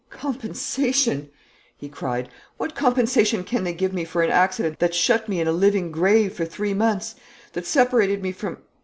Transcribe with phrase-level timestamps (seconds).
[0.09, 1.29] "Compensation!"
[1.77, 2.27] he cried.
[2.57, 5.91] "What compensation can they give me for an accident that shut me in a living
[5.91, 7.13] grave for three months,
[7.53, 8.57] that separated me from